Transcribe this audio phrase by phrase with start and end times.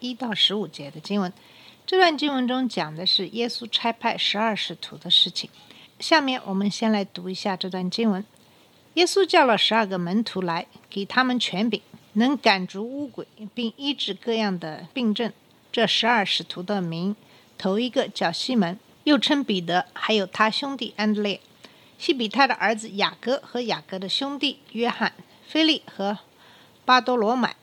[0.00, 1.32] 一到十五节的经文。
[1.86, 5.48] 这段经文中讲的是耶稣差派十二使徒的事情。
[5.98, 8.24] 下面我们先来读一下这段经文。
[8.94, 11.80] 耶稣叫了十二个门徒来，给他们权柄，
[12.14, 15.32] 能赶逐污鬼，并医治各样的病症。
[15.70, 17.14] 这十二使徒的名，
[17.56, 21.40] 头一个叫西门，又称彼得，还有他兄弟安德烈，
[21.98, 25.12] 西比泰的儿子雅各和雅各的兄弟约翰，
[25.46, 26.18] 菲利和
[26.84, 27.54] 巴多罗买，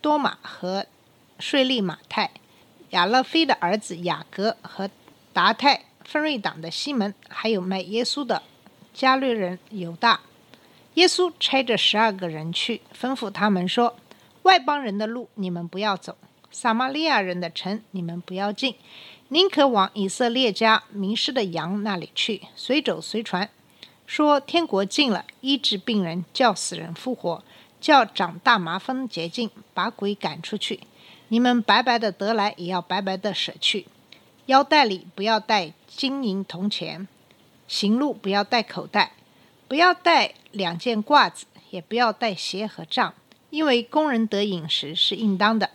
[0.00, 0.86] 多马和
[1.42, 2.30] 税利马太，
[2.90, 4.88] 亚勒菲的儿子雅各和
[5.32, 8.44] 达泰，分瑞党的西门，还有卖耶稣的
[8.94, 10.20] 加略人犹大。
[10.94, 13.96] 耶稣差着十二个人去，吩咐他们说
[14.42, 16.16] ：“外邦人的路你们不要走，
[16.52, 18.76] 撒玛利亚人的城你们不要进，
[19.26, 23.50] 宁可往以色列家迷失的羊那里去，随走随传，
[24.06, 27.42] 说天国近了，医治病人，叫死人复活，
[27.80, 30.78] 叫长大麻风洁净，把鬼赶出去。
[31.32, 33.86] 你们白白的得来，也要白白的舍去。
[34.46, 37.08] 腰带里不要带金银铜钱，
[37.66, 39.12] 行路不要带口袋，
[39.66, 43.14] 不要带两件褂子，也不要带鞋和杖，
[43.48, 45.70] 因为工人得饮食是应当的。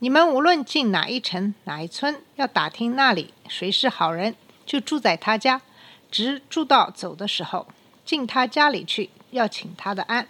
[0.00, 4.34] 你们无论进哪一城哪一村，要打听那里谁是好人，
[4.66, 5.62] 就住在他家，
[6.10, 7.66] 直住到走的时候，
[8.04, 10.28] 进他家里去，要请他的安。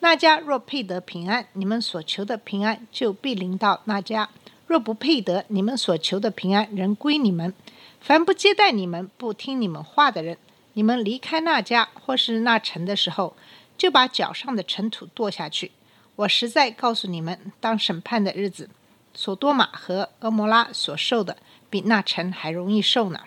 [0.00, 4.28] 那家若配得平安，你们所求的平安就必临到那家；
[4.66, 7.52] 若不配得，你们所求的平安仍归你们。
[8.00, 10.38] 凡不接待你们、不听你们话的人，
[10.74, 13.34] 你们离开那家或是那城的时候，
[13.76, 15.72] 就把脚上的尘土跺下去。
[16.14, 18.70] 我实在告诉你们，当审判的日子，
[19.14, 21.38] 索多玛和俄摩拉所受的，
[21.68, 23.20] 比那城还容易受呢。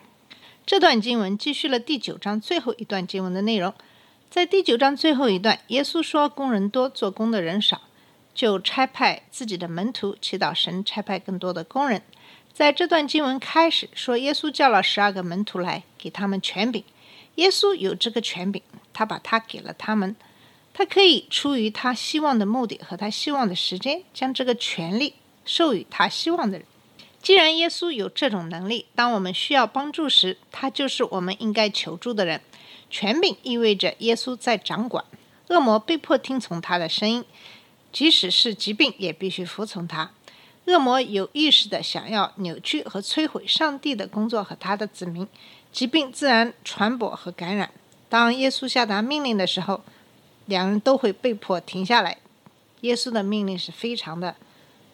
[0.66, 3.74] 这段经文继续了第九章最后一段经文的内容。
[4.32, 7.82] 在第九章最后一段，耶稣说：“工人多，做工的人少，
[8.34, 12.02] 就差派自己的门徒祈祷神差派更多的工人。”
[12.54, 16.82] 在这段经文开始说，耶稣叫了十二个门徒来，给他们权柄。
[17.36, 18.62] 耶稣有这个权柄，
[18.94, 20.16] 他把它给了他们。
[20.74, 26.66] 他可以出于他希望的目的和他希望的时间，将这个权利授予他希望的人。
[27.22, 32.40] 既然耶稣有这种能力，当我们需要帮助时，他就是我们应该求助的人。
[32.92, 35.06] 权柄意味着耶稣在掌管，
[35.48, 37.24] 恶魔被迫听从他的声音，
[37.94, 40.12] 即使是疾病也必须服从他。
[40.66, 45.26] 恶魔有意识的想要扭曲和摧毁上帝的工作和他的子民，
[45.72, 47.72] 疾病自然传播和感染。
[48.10, 49.82] 当耶稣下达命令的时候，
[50.46, 52.18] 两人都会被迫停下来。
[52.82, 54.36] 耶稣的命令是非常的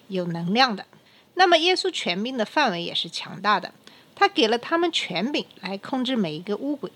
[0.07, 0.85] 有能量的。
[1.33, 3.73] 那么，耶稣权柄的范围也是强大的，
[4.15, 6.91] 他给了他们权柄来控制每一个污鬼。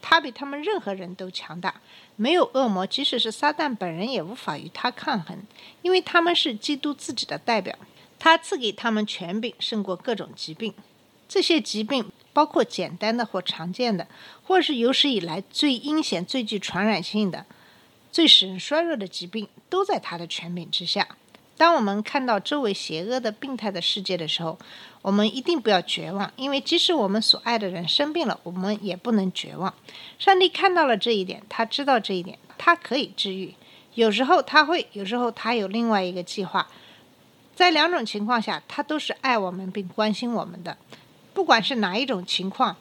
[0.00, 1.80] 他比他们任何人都强大，
[2.16, 5.38] 没有恶魔，即使是撒旦本人也无法与他抗衡，
[5.82, 7.76] 因为他们是基督自己的代表。
[8.18, 10.74] 他赐给他们权柄，胜过各种疾病。
[11.28, 14.08] 这些疾病包括简单的或常见的，
[14.42, 17.46] 或是有史以来最阴险、最具传染性的、
[18.10, 21.06] 最使人衰弱的疾病，都在他的权柄之下。
[21.58, 24.56] 当我们看到周围邪恶的、病态的世界的时候，
[25.02, 29.74] 我们一定不要绝望，因为即使我们所爱的人生病了，我们也不能绝望。
[30.20, 33.52] 上帝看到了这一点，他知道这一点，他可以治愈。
[33.94, 36.68] 有时候他会，有时候他有另外一个计划。
[37.56, 40.78] 在两种情况下，他都是爱我们并关心我们的。
[41.34, 42.76] 不管是哪一种情况，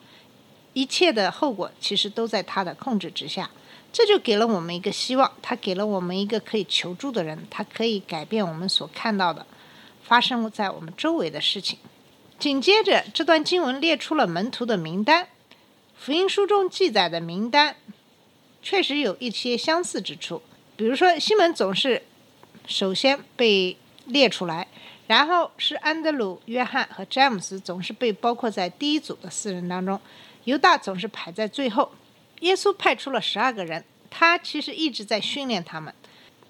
[0.73, 3.49] 一切的后果其实都在他的控制之下。
[3.91, 9.45] 这就给了我们一个希望，他给了我们一个可以求助的人，他可以改变我们所看到的
[10.03, 11.79] 发生在我们周围的事情。
[12.37, 15.27] 紧接着，这段经文列出了门徒的名单。
[15.97, 17.75] 福音书中记载的名单
[18.61, 20.43] 确实有一些相似之处，
[20.75, 22.03] 比如说西门总是
[22.67, 23.75] 首先被
[24.05, 24.67] 列出来，
[25.07, 29.99] 然后是安德鲁、约翰和詹姆斯总是被包括在第一组的四人当中，
[30.43, 31.91] 犹大总是排在最后。
[32.41, 35.93] 耶稣派出了十二个人，他其实一直在训练他们，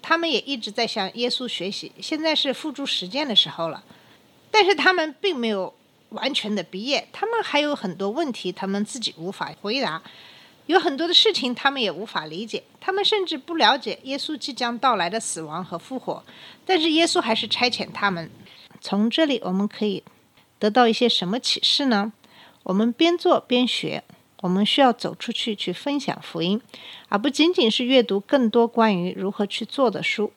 [0.02, 1.92] 他们也一直在向耶稣学习。
[2.00, 3.82] 现在是付诸实践的时候了，
[4.50, 5.74] 但是他们并没有
[6.10, 10.02] 完全的毕业，他们还有很多问题，他们自己无法回答，
[10.66, 16.22] 有很多的事情他们也无法理解，他们甚至不了解耶稣即将到来的死亡和复活。
[16.64, 18.30] 但是耶稣还是差遣他们，
[18.80, 20.02] 从这里我们可以
[20.58, 22.12] 得到一些什么启示呢？
[22.64, 24.04] 我们边做边学，
[24.40, 26.60] 我们需要走出去去分享福音，
[27.08, 30.32] 而不仅仅是阅读更多关于如何去做的书。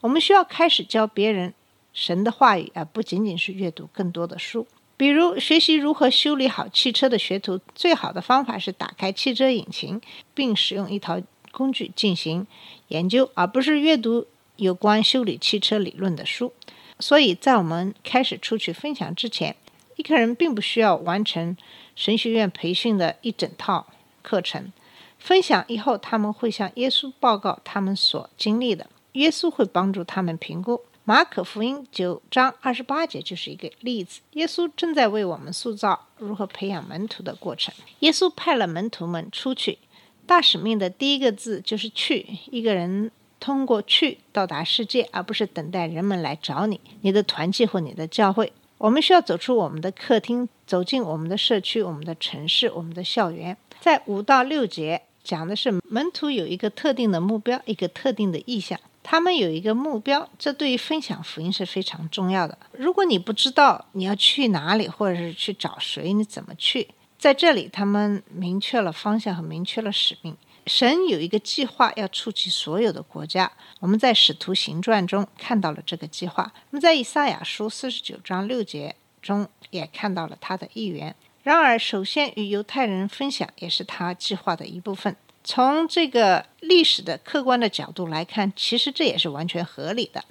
[0.00, 1.54] 我们需要开始教别人
[1.92, 4.66] 神的话语，而不仅仅是阅读更多的书。
[4.96, 10.00] 比如，学习如何修理好汽车的学徒，最好的方法是打开汽车引擎，
[10.34, 11.20] 并使用一套
[11.50, 12.46] 工具进行
[12.88, 16.52] 研究，而不是阅读有关修理汽车理论的书。
[17.00, 19.56] 所以在我们开始出去分享之前，
[19.96, 21.56] 一个人并不需要完成
[21.94, 23.86] 神学院培训的一整套
[24.22, 24.72] 课程。
[25.18, 30.80] 分享以后，他们会向耶稣报告他们所经历的，耶稣会帮助他们评估。
[31.06, 34.20] 马可福音九章二十八节就是一个例子。
[34.32, 37.74] 耶稣正在为我们塑造如何培养门徒的过程。
[38.00, 39.78] 耶稣派了门徒们出去，
[40.26, 42.38] 大使命的第一个字就是“去”。
[42.50, 48.52] 一个人通过去到达世界，而不是等待人们来找你、你的团契或你的教会。
[48.78, 53.56] 我们需要走出我们的客厅，走进我们的社区、我们的城市、我们的校园。
[53.80, 58.78] 在五到六节讲的是门徒有一个特定的目标，一个特定的意向。
[59.02, 62.56] 他们有一个目标，这对于分享福音是非常重要的。
[62.72, 66.88] 如果你不知道你要去哪里，或者是去找谁，你怎么去？
[67.18, 70.36] 在这里，他们明确了方向和明确了使命。
[70.66, 73.50] 神有一个计划，要触及所有的国家。
[73.80, 76.52] 我们在使徒行传中看到了这个计划。
[76.70, 81.14] 那么，在以赛亚书四十九章六节中也看到了他的意愿。
[81.42, 85.14] 然而，首先与犹太人分享也是他计划的一部分。
[85.46, 90.24] 从这个历史的客观的角度来看，其实这也是完全合理的。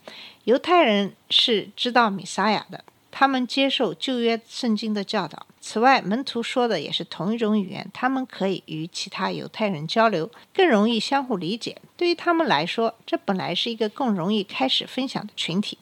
[0.45, 2.83] 犹太人是知道米撒亚的，
[3.15, 5.45] 他们接受旧约圣经的教导。
[5.61, 11.77] 此外，门徒说的也是同一种语言，他们可以与其他犹太人交流，更容易相互理解。
[11.95, 15.77] 对于他们来说，这本来是一个更容易开始分享的群体，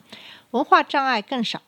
[0.51, 1.62] 文化障碍更少。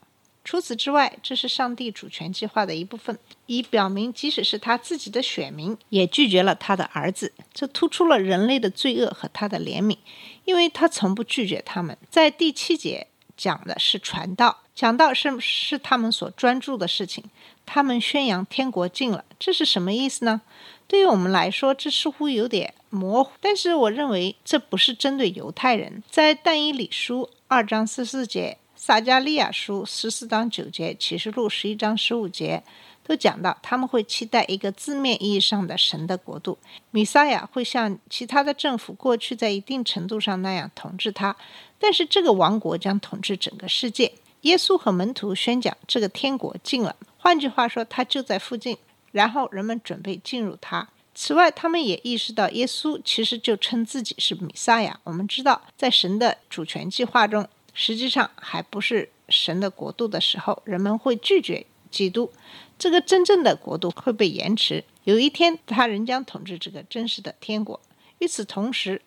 [0.44, 7.32] 除此之外，这是上帝主权计划的一部分，以表明即使是他自己的选民也拒绝了他的儿子。
[7.54, 9.98] 这突出了人类的罪恶和他的怜悯，
[10.44, 11.98] 因为他从不拒绝他们。
[12.10, 13.08] 在第七节
[13.38, 17.24] 讲的是传道，讲到是是他们所专注的事情。
[17.66, 20.42] 他们宣扬天国近了，这是什么意思呢？
[20.88, 23.32] 对于我们来说，这似乎有点模糊。
[23.40, 26.04] 但是我认为这不是针对犹太人。
[26.10, 28.58] 在但以理书二章十四节。
[28.76, 32.62] 撒加利亚书十四章九节，启示录十一章十五节，
[33.08, 36.58] 都讲到他们会期待一个字面意义上的神的国度，
[36.92, 41.34] 米撒亚会像其他的政府过去在一定程度上那样统治他，
[41.80, 44.12] 但是这个王国将统治整个世界。
[44.44, 48.78] 耶稣和门徒宣讲这个天国近了，换句话说，他就在附近，
[49.12, 50.88] 然后人们准备进入他。
[51.16, 55.00] 此外，他们也意识到耶稣其实就称自己是米撒亚。
[55.04, 57.48] 我们知道，在神的主权计划中。
[57.76, 62.32] 实际上还不是神的国度的时候，人们会拒绝基督，
[62.78, 64.84] 这个真正的国度会被延迟。
[65.06, 67.80] 有一天，他仍将统治这个真实的天国。
[68.20, 69.02] 与此同时，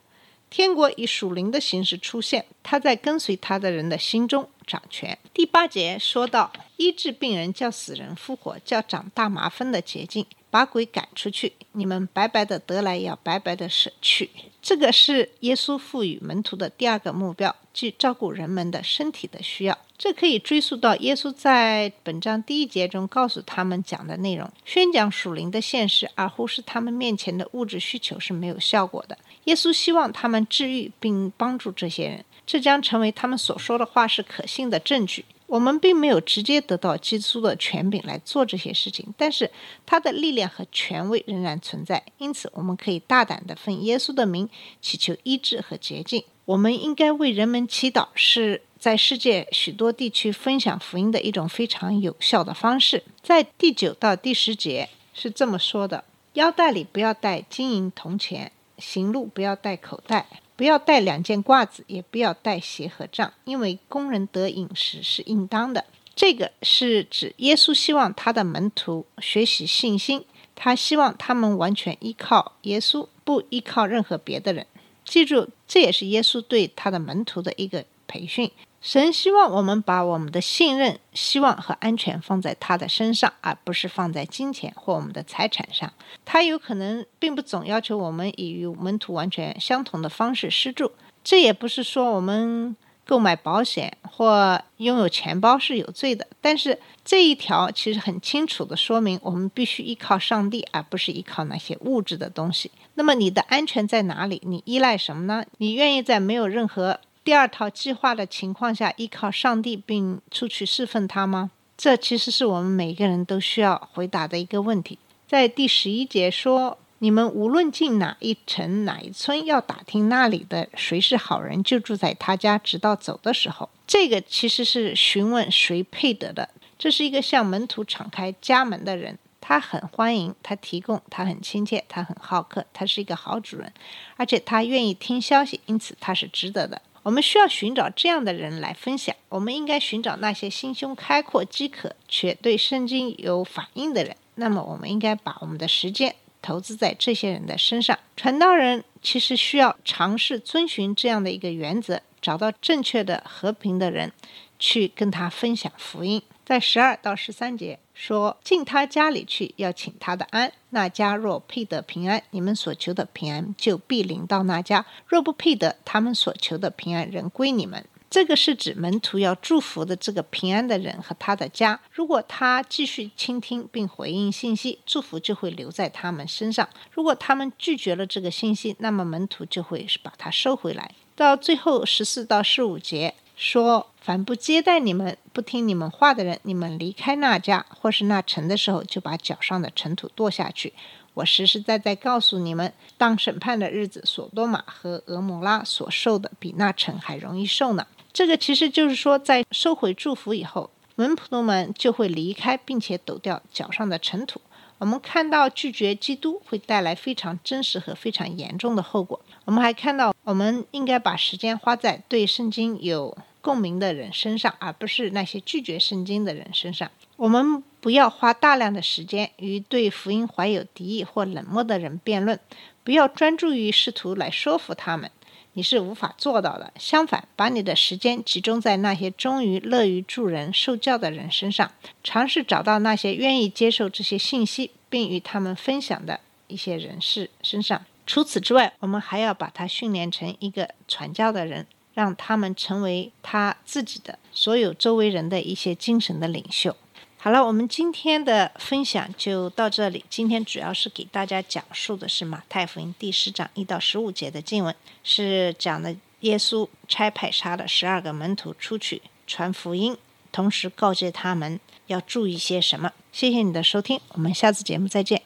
[0.49, 5.19] 天国以属灵的形式出现，他在跟随他的人的心中掌权。
[5.35, 10.25] 第八节说到，医治病人，叫死人复活，叫长大麻风的捷径。
[10.57, 14.31] 把鬼赶出去，你们白白的得来，要白白的舍去。
[14.63, 19.77] 这个是耶稣赋予门徒的第二个目标，即照顾人们的身体的需要。
[19.99, 29.19] 这可以追溯到耶稣在本章第一节中告诉他们讲的内容：宣讲属灵的现实，而忽视他们面前的物质需求是没有效果的。
[29.45, 35.27] 耶稣希望他们治愈并帮助这些人，这将成为他们所说的话是可信的证据。
[35.47, 39.51] 我们并没有直接得到基督的权柄来做这些事情，但是
[39.85, 42.03] 他的力量和权威仍然存在。
[42.19, 44.49] 因此，我们可以大胆地奉耶稣的名
[44.81, 46.25] 祈求医治和洁净。
[46.47, 53.03] 我们应该为人们祈祷，是在世界许多地区分享福音的一种非常有效的方式。
[53.23, 60.27] 在第九到第十节是这么说的：腰带里不要带金银铜钱，行路不要带口袋。
[60.57, 65.85] 不要带两件褂子，也不要带鞋和杖，因为工人得饮食是应当的。
[66.15, 74.67] 这个是指耶稣希望他的门徒学习信心，他希望他们完全依靠耶稣，不依靠任何别的人。
[75.05, 78.51] 记住，这也是耶稣对他的门徒的一个培训。
[78.87, 85.93] 神希望我们把我们的信任、希望和安全放在他的身上，而不是放在金钱或我们的财产上。
[86.25, 90.93] 他有可能并不总要求我们以与门徒完全相同的方式施助。
[91.25, 96.25] 这也不是说我们购买保险或拥有钱包是有罪的。
[96.41, 102.71] 但是这一条其实很清楚的说明，我们必须依靠上帝，而不是依靠那些物质的东西。
[102.95, 104.41] 那么你的安全在哪里？
[104.45, 105.45] 你依赖什么呢？
[105.59, 111.51] 你愿意在没有任何第二套计划的情况下依靠上帝并出去侍奉他吗？
[111.77, 114.97] 这其实是我们每个人都需要回答的一个问题。
[115.27, 126.49] 在第十一节说：“你们无论进哪一城哪一村，要打听那里的谁是好人，就住在他家，直到走的时候。”这个其实是询问谁配得的。
[126.79, 133.73] 这是一个向门徒敞开家门的人，他很欢迎，他提供，他很亲切，他很好客，他是一个好主人，
[134.15, 136.81] 而且他愿意听消息，因此他是值得的。
[137.07, 139.15] 我们需要寻找这样的人来分享。
[139.29, 144.17] 我们应该寻找那些心胸开阔、饥渴却对圣经有反应的人。
[144.35, 147.97] 那么，我们应该把我们的时间投资在这些人的身上。
[148.17, 154.11] 传道人其实需要尝试遵循这样的一个原则，找到正确的、和平的人，
[154.59, 156.21] 去跟他分享福音。
[156.47, 160.53] 在十二到十三节说：“进他家里去，要请他的安。
[160.71, 171.81] 那家若配得平安，你们所求的平安就必临到那家；若不配得，他们所求的平安仍归你们。”这个是指门徒要祝福的这个平安的人和他的家。
[171.91, 180.95] 如果他继续倾听并回应信息，祝福就会留在他们身上；如果他们拒绝了这个信息，那么门徒就会把它收回来。
[181.17, 183.15] 到最后十四到十五节。
[183.37, 190.73] 说：凡不接待你们、不听你们话的人，你们离开那家或是那城的时候，就把脚上的尘土跺下去。
[191.13, 197.87] 我实实在在告诉你们，当审判的日子，索多玛和俄摩拉所受的，比那城还容易受呢。
[198.13, 204.41] 这个其实就是说，在收回祝福以后，门徒们就会离开，并且抖掉脚上的尘土。
[204.79, 209.19] 我们看到拒绝基督会带来非常真实和非常严重的后果。
[209.47, 213.17] 我们还看到，我们应该把时间花在对圣经有
[213.47, 216.91] 共鸣的人身上，而不是那些拒绝圣经的人身上。
[217.15, 222.41] 我们不要花大量的时间与对福音怀有敌意或冷漠的人辩论，
[222.83, 225.09] 不要专注于试图来说服他们，
[225.53, 226.73] 你是无法做到的。
[226.77, 231.71] 相反，把你的时间集中在那些忠于、乐于助人、受教的人身上，
[232.03, 237.85] 尝试找到那些愿意接受这些信息并与他们分享的一些人士身上。
[238.05, 246.77] 除此之外，我们还要把他训练成一个传教的人，让他们成为他自己的所有周围人的一些精神的领袖。
[247.17, 250.05] 好了，我们今天的分享就到这里。
[250.11, 259.97] 今天主要是给大家讲述的是马太福音第十章一到十五节的经文，是讲的耶稣差派杀的十二个门徒出去传福音，
[260.31, 262.93] 同时告诫他们要注意些什么。
[263.11, 265.26] 谢谢你的收听，我们下次节目再见。